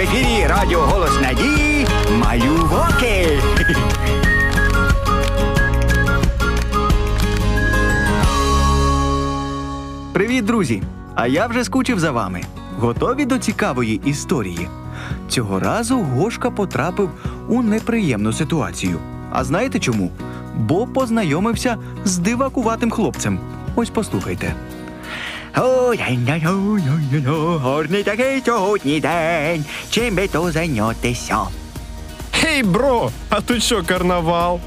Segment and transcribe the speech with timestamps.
[0.00, 1.86] в ефірі Радіо Голос Надії
[2.18, 3.42] Малюваки.
[10.12, 10.82] Привіт, друзі!
[11.14, 12.42] А я вже скучив за вами.
[12.78, 14.68] Готові до цікавої історії.
[15.28, 17.10] Цього разу Гошка потрапив
[17.48, 18.98] у неприємну ситуацію.
[19.32, 20.10] А знаєте чому?
[20.56, 23.38] Бо познайомився з дивакуватим хлопцем.
[23.76, 24.54] Ось послухайте.
[25.56, 29.64] Ой-ой-ой-ой-ой-ой, Гарний такий сьогодні день.
[29.90, 31.38] Чим би то зайнятися?
[32.32, 33.10] Гей, bro!
[33.28, 34.60] А тут що, карнавал?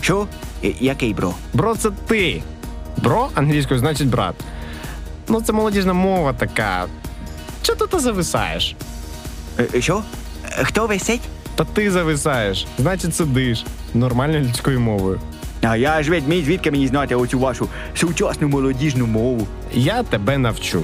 [0.00, 0.26] Що?
[0.64, 1.34] Е, Який bro?
[1.54, 2.42] Bro, це ти.
[2.96, 4.34] Bro англійською значить брат.
[5.28, 6.86] Ну, це молодіжна мова така.
[7.62, 8.76] Чого ти зависаєш?
[9.74, 10.02] Е, Що?
[10.58, 11.20] Е, Хто висить?
[11.54, 13.64] Та ти зависаєш, значить сидиш
[13.94, 15.20] нормальною людською мовою.
[15.62, 19.46] А я ж ведмідь, звідки мені знати оцю вашу сучасну молодіжну мову.
[19.72, 20.82] Я тебе навчу.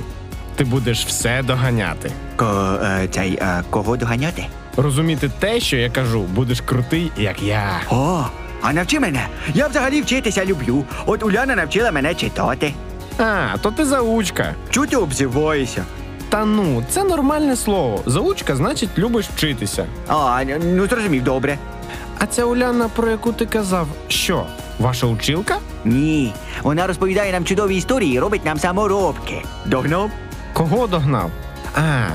[0.57, 2.11] Ти будеш все доганяти.
[2.37, 4.47] Ко, е, цей, е, кого доганяти?
[4.77, 7.81] Розуміти те, що я кажу, будеш крутий, як я.
[7.91, 8.25] О,
[8.62, 9.27] а навчи мене.
[9.55, 10.84] Я взагалі вчитися люблю.
[11.06, 12.75] От Уляна навчила мене читати.
[13.19, 14.55] А, то ти заучка.
[14.70, 15.84] Чого ти обзиваєшся?
[16.28, 18.03] Та ну, це нормальне слово.
[18.06, 19.87] Заучка значить любиш вчитися.
[20.09, 20.45] А,
[20.77, 21.59] ну зрозумів, добре.
[22.19, 24.47] А ця Уляна, про яку ти казав, що?
[24.78, 25.58] Ваша училка?
[25.84, 26.32] Ні.
[26.62, 29.42] Вона розповідає нам чудові історії і робить нам саморобки.
[29.66, 30.10] Догнав?
[30.52, 31.30] Кого догнав?
[31.74, 32.06] А,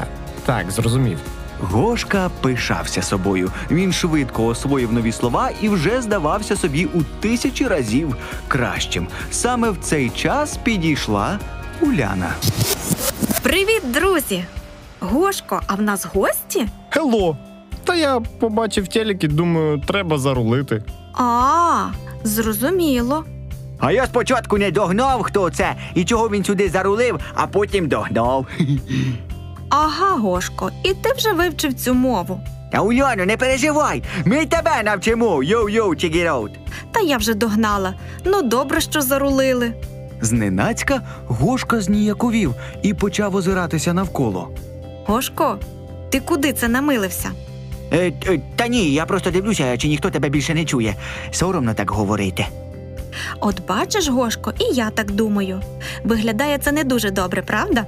[0.45, 1.19] так, зрозумів.
[1.59, 3.51] Гошка пишався собою.
[3.71, 8.15] Він швидко освоїв нові слова і вже здавався собі у тисячі разів
[8.47, 9.07] кращим.
[9.31, 11.39] Саме в цей час підійшла
[11.81, 12.33] Уляна.
[13.41, 14.45] Привіт, друзі!
[14.99, 16.67] Гошко, а в нас гості?
[16.89, 17.37] Hello!
[17.83, 20.83] Та я побачив телекі, думаю, треба зарулити.
[21.13, 21.87] А,
[22.23, 23.25] зрозуміло.
[23.79, 28.45] А я спочатку не догнав, хто це і чого він сюди зарулив, а потім догнав.
[29.73, 32.39] Ага, Гошко, і ти вже вивчив цю мову.
[32.71, 35.43] Та Уляно, не переживай, ми тебе навчимо.
[35.43, 36.49] Yo-yo, check.
[36.91, 37.93] Та я вже догнала.
[38.25, 39.73] Ну, добре, що зарулили.
[40.21, 44.49] Зненацька Гошка зніяковів і почав озиратися навколо.
[45.05, 45.57] Гошко,
[46.09, 47.31] ти куди це намилився?
[47.91, 50.95] Е, е, та ні, я просто дивлюся, чи ніхто тебе більше не чує.
[51.31, 52.45] Соромно так говорити.
[53.39, 55.61] От бачиш, Гошко, і я так думаю.
[56.03, 57.85] Виглядає це не дуже добре, правда?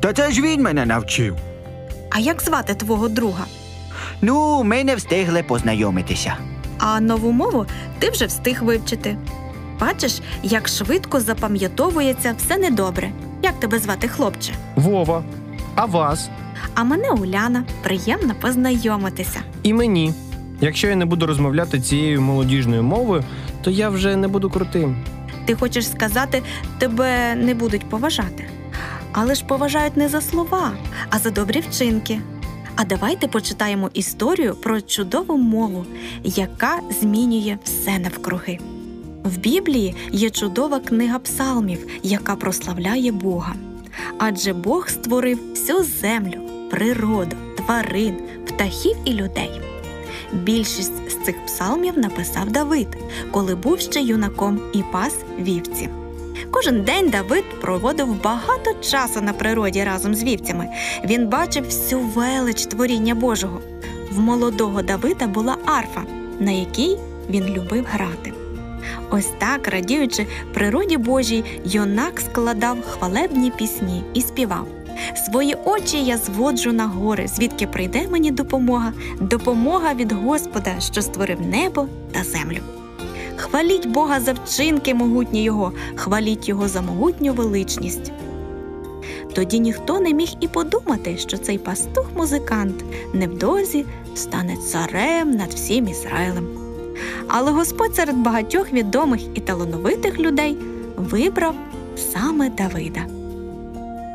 [0.00, 1.36] Та це ж він мене навчив.
[2.10, 3.44] А як звати твого друга?
[4.22, 6.36] Ну, ми не встигли познайомитися.
[6.78, 7.66] А нову мову
[7.98, 9.16] ти вже встиг вивчити.
[9.80, 13.10] Бачиш, як швидко запам'ятовується все недобре.
[13.42, 14.52] Як тебе звати, хлопче?
[14.76, 15.24] Вова,
[15.76, 16.30] а вас?
[16.74, 17.64] А мене Уляна.
[17.82, 19.40] Приємно познайомитися.
[19.62, 20.12] І мені.
[20.60, 23.24] Якщо я не буду розмовляти цією молодіжною мовою,
[23.62, 24.96] то я вже не буду крутим.
[25.44, 26.42] Ти хочеш сказати,
[26.78, 28.44] тебе не будуть поважати.
[29.12, 30.72] Але ж поважають не за слова,
[31.10, 32.20] а за добрі вчинки.
[32.76, 35.86] А давайте почитаємо історію про чудову мову,
[36.24, 38.58] яка змінює все навкруги.
[39.24, 43.54] В Біблії є чудова книга псалмів, яка прославляє Бога.
[44.18, 46.40] Адже Бог створив всю землю,
[46.70, 49.60] природу, тварин, птахів і людей.
[50.32, 52.88] Більшість з цих псалмів написав Давид,
[53.30, 55.88] коли був ще юнаком і пас вівці.
[56.50, 60.68] Кожен день Давид проводив багато часу на природі разом з вівцями.
[61.04, 63.60] Він бачив всю велич творіння Божого.
[64.10, 66.02] В молодого Давида була арфа,
[66.40, 66.98] на якій
[67.30, 68.32] він любив грати.
[69.10, 74.66] Ось так, радіючи природі Божій, юнак складав хвалебні пісні і співав.
[75.26, 81.40] Свої очі я зводжу на гори, звідки прийде мені допомога, допомога від Господа, що створив
[81.40, 82.58] небо та землю.
[83.36, 88.12] Хваліть Бога за вчинки могутні Його, хваліть Його за могутню величність.
[89.34, 96.65] Тоді ніхто не міг і подумати, що цей пастух-музикант невдовзі стане царем над всім Ізраїлем.
[97.28, 100.56] Але Господь серед багатьох відомих і талановитих людей
[100.96, 101.54] вибрав
[102.12, 103.00] саме Давида.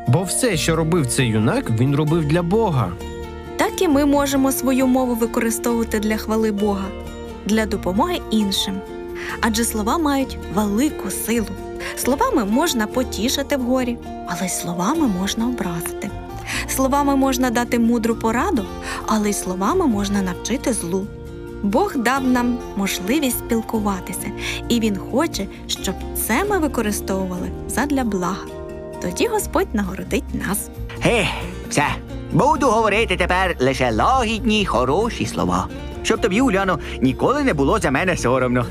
[0.08, 2.92] Бо все, що робив цей юнак, він робив для Бога.
[3.56, 6.84] Так і ми можемо свою мову використовувати для хвали Бога,
[7.46, 8.74] для допомоги іншим.
[9.40, 11.46] Адже слова мають велику силу.
[11.96, 13.98] Словами можна потішити вгорі,
[14.28, 16.10] але й словами можна образити.
[16.68, 18.64] Словами можна дати мудру пораду,
[19.06, 21.06] але й словами можна навчити злу.
[21.62, 24.26] Бог дав нам можливість спілкуватися,
[24.68, 25.94] і Він хоче, щоб
[26.26, 28.46] це ми використовували задля блага.
[29.02, 30.70] Тоді Господь нагородить нас.
[31.00, 31.26] Ге,
[31.68, 31.84] все.
[32.32, 35.68] Буду говорити тепер лише лагідні, хороші слова.
[36.02, 38.66] Щоб тобі, Уляно, ніколи не було за мене соромно.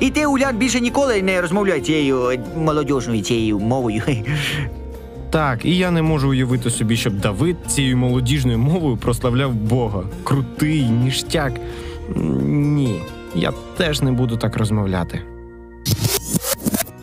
[0.00, 4.02] І ти, Улян, більше ніколи не розмовляй цією е, молодіжною цією мовою.
[5.30, 10.02] Так, і я не можу уявити собі, щоб Давид цією молодіжною мовою прославляв Бога.
[10.24, 11.52] Крутий, ніштяк.
[12.16, 13.02] Ні,
[13.34, 15.22] я теж не буду так розмовляти.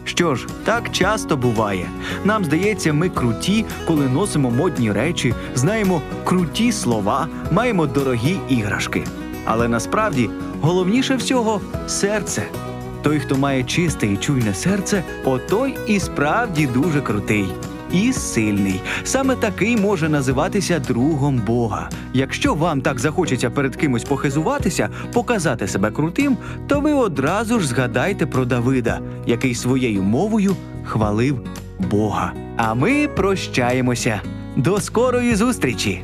[0.04, 1.90] Що ж, так часто буває.
[2.24, 9.04] Нам здається, ми круті, коли носимо модні речі, знаємо круті слова, маємо дорогі іграшки.
[9.46, 10.30] Але насправді
[10.62, 12.44] головніше всього серце.
[13.02, 17.48] Той, хто має чисте і чуйне серце, отой і справді дуже крутий.
[17.96, 18.82] І сильний.
[19.04, 21.90] Саме такий може називатися другом Бога.
[22.14, 26.38] Якщо вам так захочеться перед кимось похизуватися, показати себе крутим,
[26.68, 31.42] то ви одразу ж згадайте про Давида, який своєю мовою хвалив
[31.92, 32.34] Бога.
[32.58, 34.22] А ми прощаємося.
[34.56, 36.04] До скорої зустрічі!